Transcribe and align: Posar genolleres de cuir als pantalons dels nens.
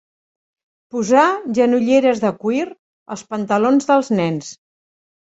Posar 0.93 1.25
genolleres 1.57 2.21
de 2.23 2.31
cuir 2.45 2.63
als 3.17 3.25
pantalons 3.35 3.91
dels 3.91 4.11
nens. 4.21 4.49